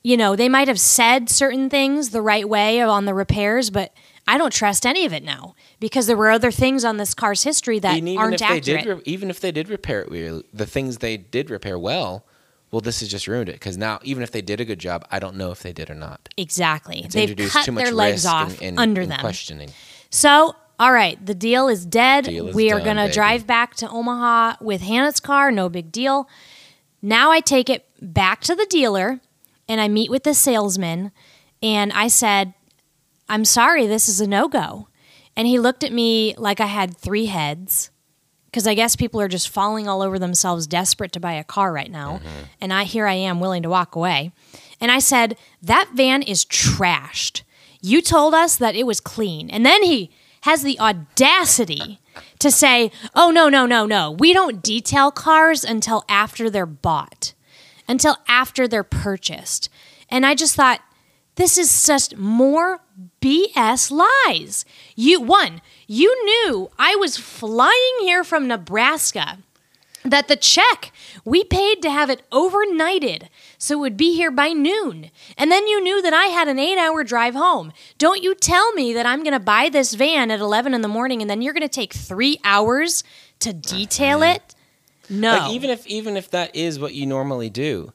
[0.02, 3.92] You know, they might have said certain things the right way on the repairs, but
[4.26, 7.42] I don't trust any of it now because there were other things on this car's
[7.42, 8.64] history that aren't if accurate.
[8.64, 12.24] they did, re- even if they did repair it, the things they did repair well,
[12.70, 13.54] well, this has just ruined it.
[13.54, 15.90] Because now, even if they did a good job, I don't know if they did
[15.90, 16.28] or not.
[16.36, 17.02] exactly.
[17.04, 19.20] It's They've introduced cut too much their legs off and, and, under and them.
[19.20, 19.70] questioning.
[20.10, 22.24] So, all right, the deal is dead.
[22.24, 25.92] Deal is we are going to drive back to Omaha with Hannah's car, no big
[25.92, 26.28] deal.
[27.02, 29.20] Now I take it back to the dealer
[29.68, 31.12] and I meet with the salesman
[31.62, 32.54] and I said,
[33.28, 34.88] I'm sorry, this is a no go.
[35.36, 37.90] And he looked at me like I had three heads
[38.50, 41.72] because I guess people are just falling all over themselves, desperate to buy a car
[41.72, 42.16] right now.
[42.18, 42.44] Mm-hmm.
[42.60, 44.32] And I here I am willing to walk away.
[44.80, 47.42] And I said, That van is trashed.
[47.80, 49.50] You told us that it was clean.
[49.50, 50.10] And then he
[50.42, 52.00] has the audacity
[52.38, 54.10] to say, oh, no, no, no, no.
[54.10, 57.34] We don't detail cars until after they're bought,
[57.88, 59.68] until after they're purchased.
[60.08, 60.80] And I just thought,
[61.36, 62.80] this is just more
[63.20, 64.64] BS lies.
[64.96, 69.38] You, one, you knew I was flying here from Nebraska
[70.04, 70.92] that the check
[71.24, 75.10] we paid to have it overnighted so it would be here by noon.
[75.36, 77.72] And then you knew that I had an eight hour drive home.
[77.98, 80.88] Don't you tell me that I'm going to buy this van at 11 in the
[80.88, 83.04] morning and then you're going to take three hours
[83.40, 84.54] to detail it?
[85.10, 85.32] No.
[85.32, 87.92] Like even if even if that is what you normally do,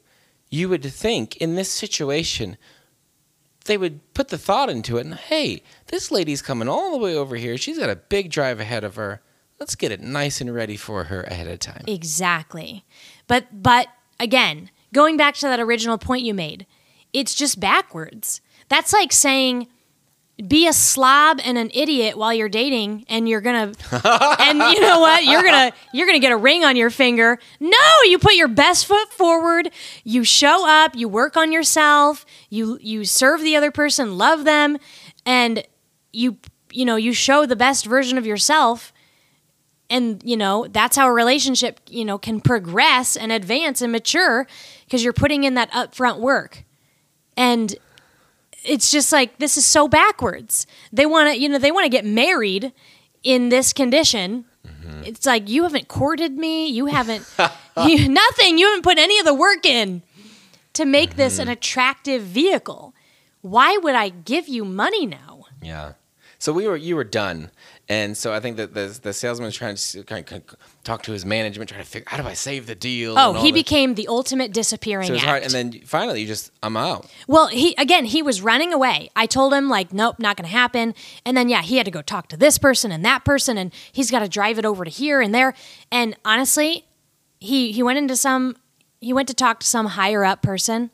[0.50, 2.56] you would think in this situation
[3.66, 7.14] they would put the thought into it and hey, this lady's coming all the way
[7.14, 7.56] over here.
[7.56, 9.22] She's got a big drive ahead of her.
[9.58, 11.84] Let's get it nice and ready for her ahead of time.
[11.86, 12.84] Exactly.
[13.26, 13.88] But but
[14.20, 16.66] again, going back to that original point you made,
[17.12, 18.40] it's just backwards.
[18.68, 19.68] That's like saying
[20.44, 25.00] be a slob and an idiot while you're dating and you're to and you know
[25.00, 25.24] what?
[25.24, 27.38] You're to you're to get a ring on your finger.
[27.58, 29.70] No, you put your best foot forward,
[30.04, 34.76] you show up, you work on yourself, you you serve the other person, love them
[35.24, 35.66] and
[36.12, 36.36] you
[36.70, 38.92] you know, you show the best version of yourself
[39.88, 44.46] and you know that's how a relationship you know can progress and advance and mature
[44.84, 46.64] because you're putting in that upfront work
[47.36, 47.76] and
[48.66, 50.66] it's just like this is so backwards.
[50.92, 52.72] They want to you know they want to get married
[53.22, 54.44] in this condition.
[54.66, 55.04] Mm-hmm.
[55.04, 57.28] It's like you haven't courted me you haven't
[57.84, 60.02] you, nothing you haven't put any of the work in
[60.74, 61.42] to make this mm-hmm.
[61.42, 62.94] an attractive vehicle.
[63.42, 65.44] Why would i give you money now?
[65.62, 65.92] Yeah.
[66.38, 67.50] So we were you were done,
[67.88, 71.12] and so I think that the the salesman was trying to kind of talk to
[71.12, 73.14] his management, trying to figure out how do I save the deal.
[73.16, 76.76] oh he became the ultimate disappearing So act hard, and then finally you just I'm
[76.76, 77.06] out.
[77.28, 79.10] Well, he again, he was running away.
[79.14, 80.94] I told him like, nope, not going to happen.
[81.24, 83.72] And then yeah, he had to go talk to this person and that person, and
[83.92, 85.54] he's got to drive it over to here and there.
[85.92, 86.86] And honestly,
[87.38, 88.56] he he went into some,
[89.00, 90.90] he went to talk to some higher up person,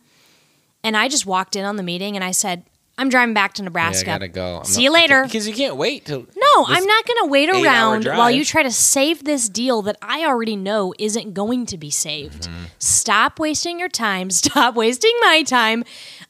[0.85, 2.65] and I just walked in on the meeting and I said,
[3.03, 4.07] I'm driving back to Yeah, I Nebraska.
[4.07, 4.59] gotta go.
[4.59, 5.23] I'm See not- you later.
[5.25, 8.63] Because you can't wait till No, I'm not going to wait around while you try
[8.63, 12.45] to save this deal that I already know isn't going to be saved.
[12.45, 12.65] Mm-hmm.
[12.79, 14.31] Stop wasting your time.
[14.43, 15.85] Stop wasting my time.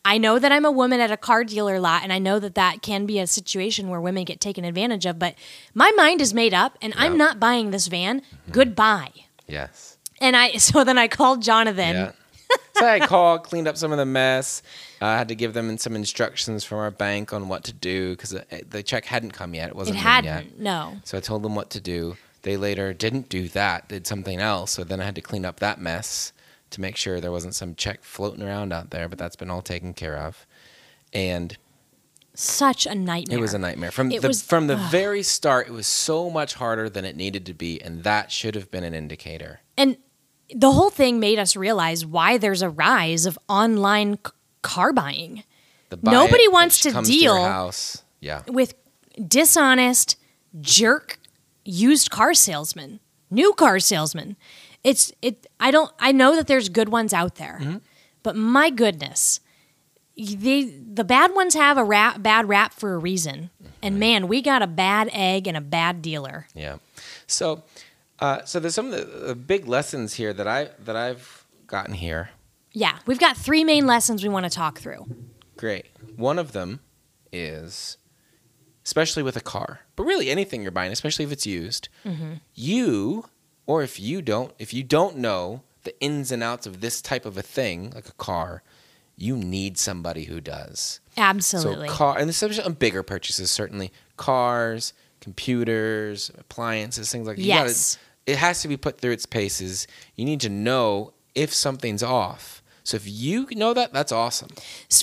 [0.05, 2.55] I know that I'm a woman at a car dealer lot, and I know that
[2.57, 5.35] that can be a situation where women get taken advantage of, but
[5.75, 8.21] my mind is made up, and I'm not buying this van.
[8.23, 8.51] Mm-hmm.
[8.53, 9.13] Goodbye.
[9.47, 9.99] Yes.
[10.21, 11.95] And I, so then I called Jonathan.
[11.95, 12.13] Yeah.
[12.77, 14.63] so I called, cleaned up some of the mess.
[15.01, 18.11] Uh, I had to give them some instructions from our bank on what to do
[18.17, 19.69] because the, the check hadn't come yet.
[19.69, 20.59] It It wasn't in hadn't, yet.
[20.59, 20.97] no.
[21.05, 22.17] So I told them what to do.
[22.43, 24.73] They later didn't do that, did something else.
[24.73, 26.33] So then I had to clean up that mess
[26.71, 29.63] to make sure there wasn't some check floating around out there, but that's been all
[29.63, 30.47] taken care of.
[31.13, 31.57] And
[32.35, 33.39] Such a nightmare.
[33.39, 33.91] it was a nightmare.
[33.91, 37.15] From It the was- from the very start, it was so much harder than it
[37.15, 39.61] needed to be, and that should have been an indicator.
[39.77, 39.99] And
[40.55, 45.45] the whole thing made us realize why there's a rise of online c- car buying.
[45.91, 48.03] The buy Nobody it, wants to deal- house.
[48.21, 48.43] Yeah.
[48.47, 48.75] with
[49.29, 50.17] dishonest
[50.61, 51.19] jerk
[51.65, 54.37] used car salesmen, new car salesmen.
[54.85, 57.59] It's it I don't I know that there's good ones out there.
[57.61, 57.77] Mm-hmm.
[58.23, 59.41] But my goodness,
[60.17, 63.51] they the bad ones have a rap, bad rap for a reason.
[63.83, 66.47] And man, we got a bad egg and a bad dealer.
[66.55, 66.77] Yeah.
[67.27, 67.63] So,
[68.23, 72.31] uh, so there's some of the, big lessons here that I that I've gotten here.
[72.73, 75.05] Yeah, we've got three main lessons we want to talk through.
[75.57, 75.87] Great.
[76.17, 76.81] One of them
[77.33, 77.99] is,
[78.85, 81.89] especially with a car, but really anything you're buying, especially if it's used,
[82.55, 83.25] you
[83.67, 87.27] or if you don't, if you don't know the ins and outs of this type
[87.27, 88.63] of a thing, like a car,
[89.17, 91.01] you need somebody who does.
[91.17, 91.89] Absolutely.
[91.89, 97.43] So car, and this is on bigger purchases, certainly cars, computers, appliances, things like that.
[97.43, 97.99] You gotta- Yes.
[98.27, 99.87] It has to be put through its paces.
[100.17, 102.63] You need to know if something's off.
[102.85, 104.49] So if you know that, that's awesome.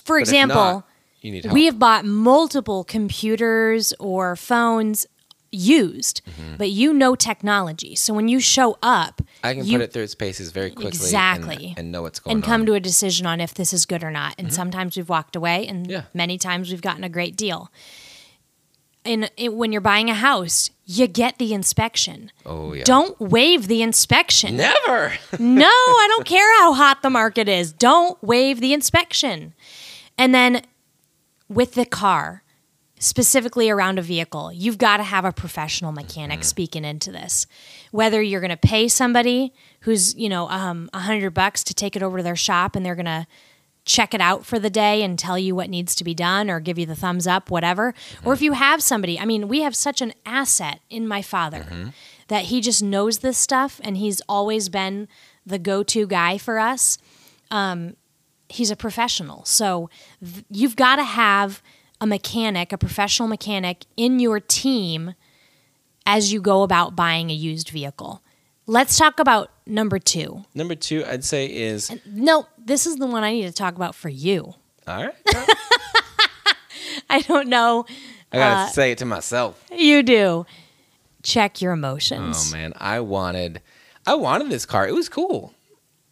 [0.04, 0.88] For But example, not,
[1.22, 1.54] you need help.
[1.54, 5.06] we have bought multiple computers or phones
[5.52, 6.22] used,
[6.60, 7.96] but you know technology.
[7.96, 9.48] So when you show up, Mm-hmm.
[9.48, 11.74] I can you, put it through its paces very quickly, and- Exactly.
[11.78, 12.38] and, know what's going on.
[12.38, 12.60] and come on.
[12.62, 12.66] Mm-hmm.
[12.68, 14.36] to a decision on if this is good or not.
[14.38, 16.04] And sometimes we've walked away, and Yeah.
[16.14, 17.72] many times we've gotten a great deal.
[19.06, 22.32] And it, when you're buying a house, you get the inspection.
[22.48, 22.84] oh yeah.
[22.84, 24.58] Don't waive the inspection.
[24.58, 25.14] never.
[25.40, 27.72] no, I don't care how hot the market is.
[27.72, 29.54] Don't waive the inspection.
[30.18, 30.64] And then
[31.48, 32.42] with the car,
[32.98, 37.46] specifically around a vehicle, you've got to have a professional mechanic speaking into this.
[37.92, 41.96] Whether you're going to pay somebody who's, you know, um, a hundred bucks to take
[41.96, 43.28] it over to their shop and they're going to
[43.90, 46.60] check it out for the day and tell you what needs to be done or
[46.60, 47.96] give you the thumbs up, whatever.
[48.24, 51.92] Or if you have somebody, I mean, we have such an asset in my father
[52.28, 55.08] that he just knows this stuff and he's always been
[55.44, 57.00] the go to guy for us.
[57.50, 57.96] Um,
[58.48, 59.44] he's a professional.
[59.46, 59.90] So
[60.24, 61.64] th- you've got to have
[62.00, 65.16] a mechanic, a professional mechanic in your team
[66.06, 68.22] as you go about buying a used vehicle.
[68.68, 70.46] Let's talk about number two.
[70.54, 73.94] Number two, I'd say is No, this is the one I need to talk about
[73.96, 74.54] for you.
[74.88, 75.14] all right.
[77.10, 77.86] I don't know.
[78.32, 79.64] I gotta Uh, say it to myself.
[79.76, 80.46] You do.
[81.24, 82.50] Check your emotions.
[82.54, 83.62] Oh man, I wanted,
[84.06, 84.88] I wanted this car.
[84.88, 85.54] It was cool.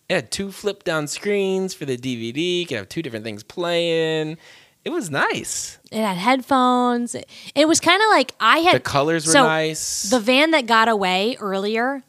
[0.10, 2.62] It had two flip down screens for the DVD.
[2.62, 4.38] You could have two different things playing.
[4.84, 5.80] It was nice.
[5.92, 7.14] It had headphones.
[7.14, 10.04] It, it was kind of like I had The colors were so nice.
[10.10, 12.04] The van that got away earlier,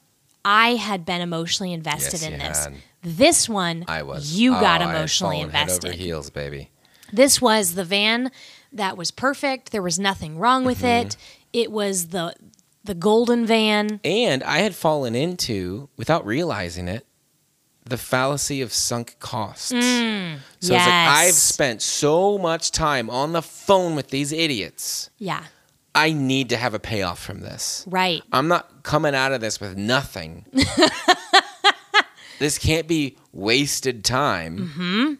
[0.45, 2.65] I had been emotionally invested Yes, in this.
[2.65, 2.75] had.
[3.03, 4.39] This one, I was.
[4.39, 5.89] You got Oh, I had emotionally fallen Head invested.
[5.89, 6.71] over heels, baby.
[7.13, 8.31] This was the van
[8.73, 9.73] that was perfect.
[9.73, 11.07] There was nothing wrong with Mm-hmm.
[11.09, 11.17] it.
[11.53, 12.35] It was the
[12.85, 14.01] the golden van.
[14.05, 17.07] And I had fallen into, without realizing it,
[17.85, 19.69] the fallacy of sunk costs.
[19.69, 19.75] so
[20.59, 25.09] it's like I've spent so much time on the phone with these idiots.
[25.19, 25.45] Yeah,
[25.95, 27.85] I need to have a payoff from this.
[27.89, 28.23] right.
[28.33, 30.45] I'm not coming out of this with nothing.
[32.39, 34.59] this can't be wasted time.
[34.59, 35.15] Mm-hmm.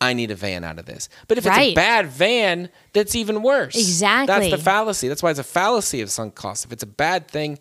[0.00, 1.08] I need a van out of this.
[1.28, 3.74] But if it's a bad van, that's even worse.
[3.74, 4.50] Exactly.
[4.50, 5.08] That's the fallacy.
[5.08, 6.64] That's why it's a fallacy of sunk cost.
[6.66, 7.58] If it's a bad thing,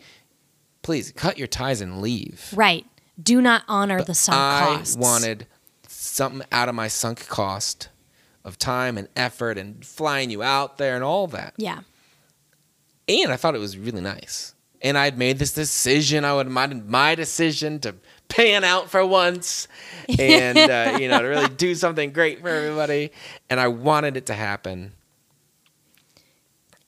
[0.82, 2.54] please cut your ties and leave.
[2.54, 2.86] Right.
[3.22, 4.98] Do not honor the sunk cost.
[4.98, 5.48] I wanted
[5.88, 7.90] something out of my sunk cost
[8.44, 11.54] of time and effort and flying you out there and all that.
[11.58, 11.80] Yeah.
[13.08, 14.54] and I thought it was really nice.
[14.82, 16.26] And I'd made this decision.
[16.26, 17.96] I would my, my decision to
[18.36, 19.68] pan out for once,
[20.20, 23.12] and uh, you know to really do something great for everybody.
[23.50, 24.94] And I wanted it to happen,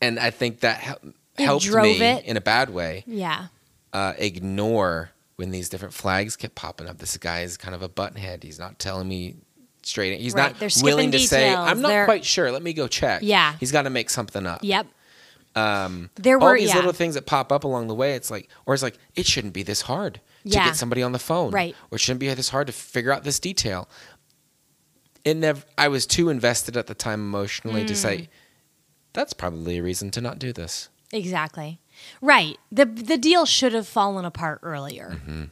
[0.01, 0.99] and I think that hel-
[1.37, 2.25] helped me it.
[2.25, 3.03] in a bad way.
[3.07, 3.47] Yeah.
[3.93, 6.97] Uh, ignore when these different flags kept popping up.
[6.97, 8.43] This guy is kind of a butthead.
[8.43, 9.35] He's not telling me
[9.83, 10.19] straight.
[10.19, 12.51] He's Right, not willing to skipping say, "I'm not They're- quite sure.
[12.51, 13.55] Let me go check." Yeah.
[13.59, 14.87] he's got to make something up Yep.
[15.55, 16.75] um, There were all these yeah.
[16.75, 18.13] little things that pop up along the way.
[18.15, 20.65] It's like, or it's like, it shouldn't be this hard to Yeah.
[20.65, 21.75] get somebody on the phone, Right.
[21.91, 23.89] Or it shouldn't be this hard to figure out this detail.
[25.23, 25.63] It never.
[25.77, 27.97] I was too invested at the time emotionally to Mm.
[27.97, 28.29] say,
[29.13, 30.89] that's probably a reason to not do this.
[31.11, 31.79] Exactly.
[32.21, 32.57] Right.
[32.71, 35.11] The the deal should have fallen apart earlier.
[35.21, 35.43] Mm-hmm.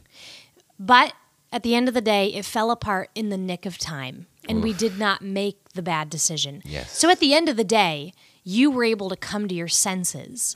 [0.78, 1.14] But
[1.52, 4.26] at the end of the day, it fell apart in the nick of time.
[4.48, 6.60] And we did not make the bad decision.
[6.66, 6.98] Yes.
[6.98, 8.12] So at the end of the day,
[8.44, 10.54] you were able to come to your senses.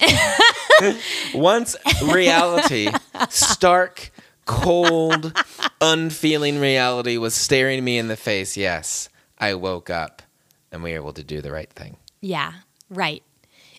[1.34, 2.88] Once reality,
[3.28, 4.10] stark,
[4.44, 5.36] cold,
[5.80, 8.56] unfeeling reality was staring me in the face.
[8.56, 9.08] Yes,
[9.38, 10.22] I woke up,
[10.70, 11.96] and we were able to do the right thing.
[12.20, 12.52] Yeah,
[12.88, 13.22] right.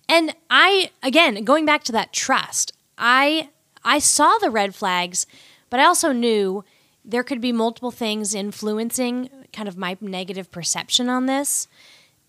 [0.09, 3.49] And I again, going back to that trust, I
[3.83, 5.25] I saw the red flags,
[5.69, 6.63] but I also knew
[7.03, 11.67] there could be multiple things influencing kind of my negative perception on this.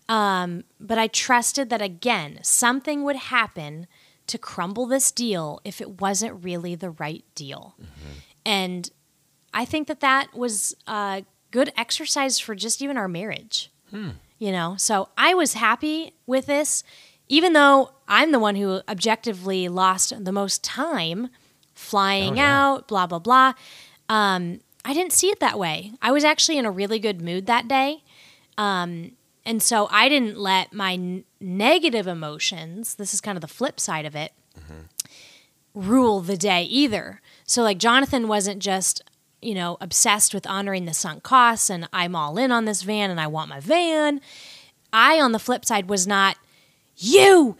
[0.09, 3.87] Um, but I trusted that again, something would happen
[4.27, 7.75] to crumble this deal if it wasn't really the right deal.
[8.45, 8.89] And
[9.53, 13.71] I think that that was a good exercise for just even our marriage.
[13.91, 16.83] You know, so I was happy with this,
[17.27, 21.29] even though I'm the one who objectively lost the most time
[21.73, 22.59] flying Oh, yeah.
[22.71, 23.53] out, blah, blah, blah.
[24.09, 25.91] Um, I didn't see it that way.
[26.01, 28.03] I was actually in a really good mood that day.
[28.57, 29.11] Um,
[29.49, 33.79] and so I didn't let my n- negative emotions, this is kind of the flip
[33.79, 34.31] side of it,
[35.73, 37.19] rule the day either.
[37.45, 39.01] So, like, Jonathan wasn't just,
[39.41, 43.09] you know, obsessed with honoring the sunk costs and I'm all in on this van
[43.09, 44.21] and I want my van.
[44.93, 46.37] I, on the flip side, was not,
[46.97, 47.57] you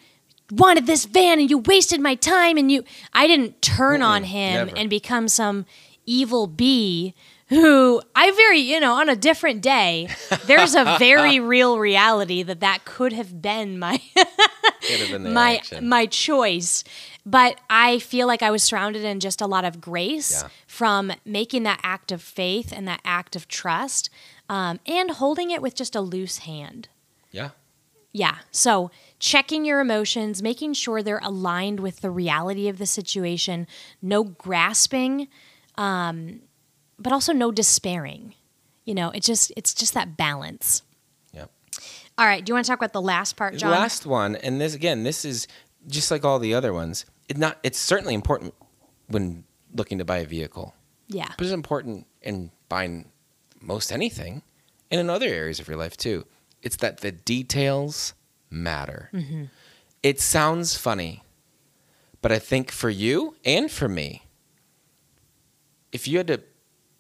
[0.52, 2.84] wanted this van and you wasted my time and you.
[3.13, 4.78] I didn't turn on him never.
[4.78, 5.65] and become some
[6.06, 7.13] evil bee
[7.50, 10.08] who I very, you know, on a different day,
[10.46, 15.88] there's a very real reality that that could have been my have been my action.
[15.90, 16.84] my choice.
[17.26, 20.50] But I feel like I was surrounded in just a lot of grace Yeah.
[20.68, 24.10] from making that act of faith and that act of trust,
[24.48, 26.88] um, and holding it with just a loose hand.
[27.32, 27.50] yeah.
[28.12, 28.38] Yeah.
[28.50, 33.67] So checking your emotions, making sure they're aligned with the reality of the situation,
[34.02, 35.28] no grasping,
[35.78, 36.40] um,
[37.00, 38.35] but also no despairing.
[38.85, 40.83] You know, it just it's just that balance.
[41.33, 41.52] Yep.
[42.17, 42.43] All right.
[42.43, 43.71] Do you want to talk about the last part, John?
[43.71, 45.47] The last one, and this again, this is
[45.87, 47.06] just like all the other ones.
[47.27, 47.58] It not.
[47.63, 48.54] It's certainly important
[49.08, 49.43] when
[49.73, 50.73] looking to buy a vehicle,
[51.08, 51.29] yeah.
[51.37, 53.12] but it's important in buying
[53.62, 54.41] most anything.
[54.91, 56.25] and in other areas of your life too.
[56.62, 58.13] It's that the details
[58.50, 59.10] matter.
[59.13, 59.45] Mm-hmm.
[60.04, 61.23] It sounds funny,
[62.21, 64.23] but I think for you and for me,
[65.91, 66.41] if you had to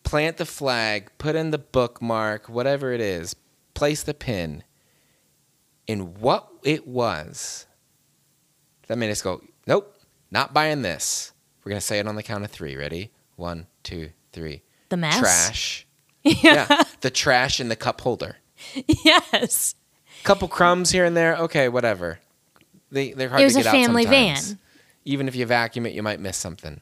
[0.09, 3.35] plant the flag, put in the bookmark, whatever it is,
[3.75, 4.63] place the pin
[5.85, 7.67] in what it was,
[8.87, 9.95] that made us go, nope,
[10.31, 11.31] not buying this.
[11.63, 12.75] We're going to say it on the count of three.
[12.75, 13.11] Ready?
[13.35, 14.63] One, two, three.
[14.89, 15.19] The mess?
[15.19, 15.85] Trash.
[16.23, 16.83] yeah.
[17.01, 18.37] The trash in the cup holder.
[19.05, 19.75] yes.
[20.23, 21.37] Couple crumbs here and there.
[21.37, 22.19] Okay, whatever.
[22.91, 24.47] They, they're hard It was to a get family out sometimes.
[24.53, 24.59] van.
[25.05, 26.81] Even if you vacuum it, you might miss something.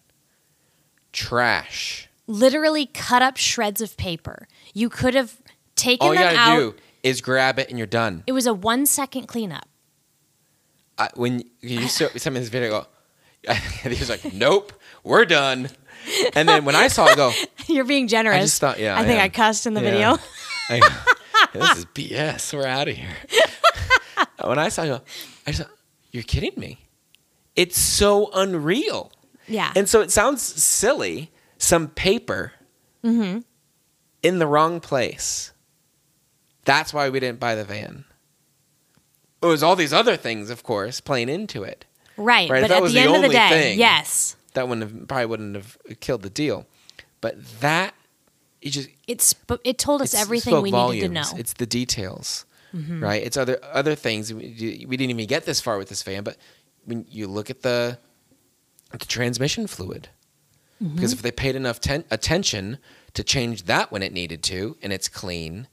[1.12, 2.07] Trash.
[2.28, 4.48] Literally cut up shreds of paper.
[4.74, 5.42] You could have
[5.76, 6.56] taken All you them gotta out.
[6.58, 8.24] do is grab it and you're done.
[8.28, 9.68] It was a one second cleanup.
[10.98, 12.86] I, when you show some of this video,
[13.48, 13.54] I go,
[13.90, 14.74] he was like, "Nope,
[15.04, 15.70] we're done."
[16.36, 17.32] And then when I saw it, I go,
[17.68, 18.38] You're being generous.
[18.38, 19.26] I just thought, yeah, I I think am.
[19.26, 19.92] I cussed in the Yeah.
[19.92, 20.18] video.
[20.70, 22.54] I "This is BS.
[22.54, 23.16] We're out of here."
[24.44, 25.02] when I saw, it, I go,
[25.46, 25.78] I just, thought,
[26.12, 26.80] "You're kidding me."
[27.56, 29.12] It's so unreal,
[29.48, 29.72] Yeah.
[29.76, 31.32] and so it sounds silly.
[31.58, 32.54] Some paper
[33.04, 33.40] Mm-hmm.
[34.24, 35.52] in the wrong place.
[36.66, 38.04] That's why we didn't buy the van.
[39.42, 41.86] It was all these other things, of course, playing into it.
[42.18, 42.50] right.
[42.50, 43.80] Right, But that at was the the end of the day, thing.
[43.80, 44.36] yes.
[44.54, 46.66] that wouldn't have probably wouldn't have killed the deal.
[47.22, 47.94] But that
[48.62, 50.96] it just It, sp- it told us it's- everything we volumes.
[50.96, 51.40] needed to know.
[51.40, 53.24] It's the details, right?
[53.24, 54.34] It's other other things.
[54.34, 56.38] We, we didn't even get this far with this van, but
[56.86, 58.00] when you look at the
[58.92, 60.10] the transmission fluid,
[60.80, 62.78] because if they paid enough ten- attention
[63.14, 65.68] to change that when it needed to, and it's clean,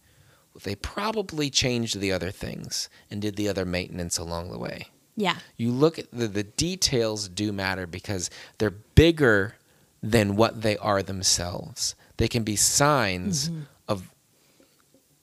[0.63, 4.87] they probably changed the other things and did the other maintenance along the way
[5.17, 5.37] yeah.
[5.57, 9.57] you look at the, the details do matter because they're bigger
[10.03, 11.95] than what they are themselves.
[12.17, 13.61] They can be signs Mm-hmm.
[13.89, 14.11] of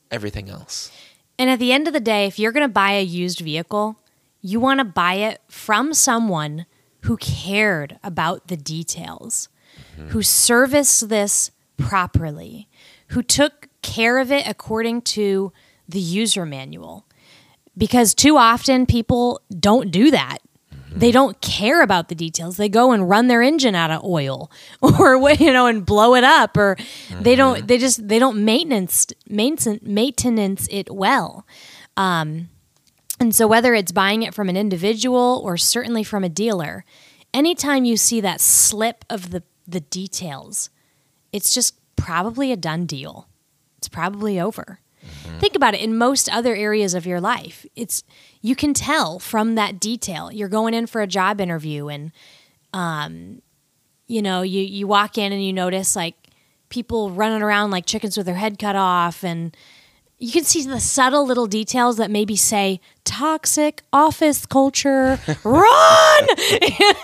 [0.10, 0.92] everything else.
[1.38, 3.98] And at the end of the day, if you're going to buy a used vehicle,
[4.42, 6.66] you want to buy it from someone
[7.02, 9.50] who cared about the details,
[10.10, 12.68] who serviced this properly,
[13.10, 15.52] who took care of it according to
[15.88, 17.06] the user manual.
[17.78, 20.40] Because too often people don't do that.
[20.94, 22.58] They don't care about the details.
[22.58, 24.52] They go and run their engine out of oil
[24.82, 26.78] or you know and blow it up or
[27.22, 31.46] they don't they just they don't maintenance maintenance maintenance it well.
[31.96, 32.50] Um,
[33.20, 36.84] and so whether it's buying it from an individual or certainly from a dealer,
[37.34, 40.70] anytime you see that slip of the the details,
[41.32, 43.28] it's just probably a done deal.
[43.78, 44.80] It's probably over.
[45.40, 47.66] Think about it in most other areas of your life.
[47.76, 48.04] It's
[48.42, 50.32] you can tell from that detail.
[50.32, 52.12] You're going in for a job interview and
[52.74, 53.42] um
[54.08, 56.16] you know, you you walk in and you notice like
[56.70, 59.56] people running around like chickens with their head cut off and
[60.22, 66.28] you can see the subtle little details that maybe say toxic office culture run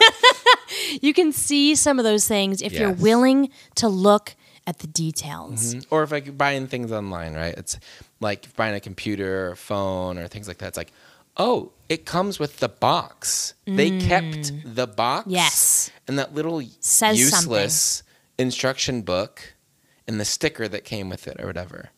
[1.01, 4.36] you can see some of those things if you're willing to look
[4.68, 7.57] at the details Or if like you're buying things online, right?
[7.57, 7.80] It's
[8.20, 10.68] like buying a computer or phone or things like that.
[10.68, 10.91] It's like,
[11.38, 13.53] oh, it comes with the box.
[13.65, 15.28] They kept the box.
[15.28, 15.32] Mm.
[15.32, 15.91] Yes.
[16.07, 18.03] And that little Says useless
[18.38, 19.55] instruction book
[20.05, 21.91] and the sticker that came with it or whatever.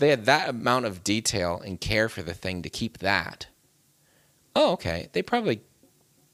[0.00, 3.46] They had that amount of detail and care for the thing to keep that.
[4.56, 5.08] Oh, okay.
[5.12, 5.60] They probably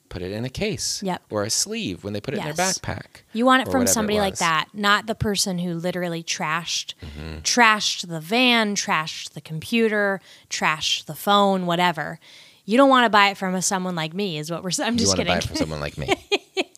[0.09, 1.23] put it in a case Yep.
[1.31, 2.57] or a sleeve when they put it in Yes.
[2.57, 3.23] their backpack.
[3.33, 6.95] You want it from whatever it somebody like that, not the person who literally trashed
[7.03, 7.39] Mm-hmm.
[7.41, 12.19] trashed the van, trashed the computer, trashed the phone, whatever.
[12.65, 14.71] You don't want to buy it from a, someone like me, is what we're.
[14.83, 16.09] I'm You just want to buy it from someone like me.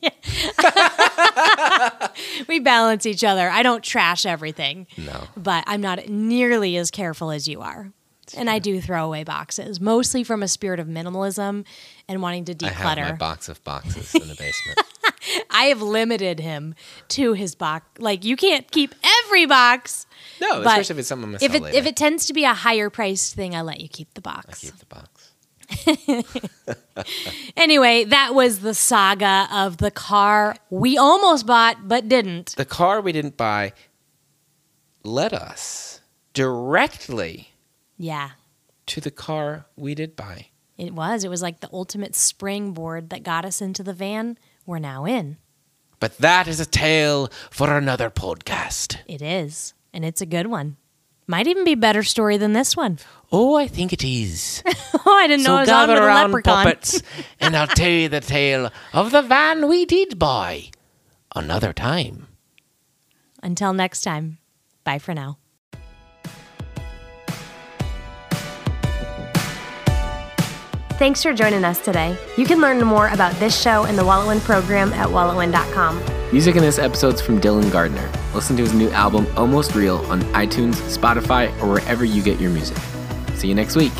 [2.48, 3.48] we balance each other.
[3.48, 5.24] I don't trash everything, No.
[5.36, 7.92] but I'm not nearly as careful as you are.
[8.36, 11.64] And I do throw away boxes, mostly from a spirit of minimalism
[12.06, 12.98] and wanting to declutter.
[12.98, 14.80] I have my box of boxes in the basement.
[15.50, 16.74] I have limited him
[17.08, 17.86] to his box.
[17.98, 18.94] Like you can't keep
[19.24, 20.06] every box.
[20.42, 21.78] No, especially if it's something I'm If it later.
[21.78, 24.46] if it tends to be a higher priced thing, I let you keep the box.
[24.50, 25.17] I keep the box.
[27.56, 32.54] Anyway, that was the saga of the car we almost bought but didn't.
[32.56, 33.72] The car we didn't buy
[35.04, 36.00] led us
[36.32, 37.50] directly
[37.96, 38.30] Yeah,
[38.86, 40.46] to the car we did buy.
[40.76, 41.22] it was.
[41.24, 45.36] It was like the ultimate springboard that got us into the van we're now in.
[46.00, 48.98] But that is a tale for another podcast.
[49.06, 50.76] It is, and it's a good one.
[51.30, 52.98] Might even be a better story than this one.
[53.30, 54.62] Oh, I think it is.
[54.66, 56.64] oh, I didn't so know I was gather on with around, leprechaun.
[56.64, 57.02] puppets,
[57.38, 60.70] and I'll tell you the tale of the van we did buy
[61.36, 62.28] another time.
[63.42, 64.38] Until next time,
[64.84, 65.36] bye for now.
[70.98, 72.16] Thanks for joining us today.
[72.38, 76.17] You can learn more about this show and the WalletWin program at walletwin.com.
[76.30, 78.06] Music in this episode's from Dylan Gardner.
[78.34, 82.50] Listen to his new album, Almost Real, on iTunes, Spotify, or wherever you get your
[82.50, 82.76] music.
[83.36, 83.92] See you next week.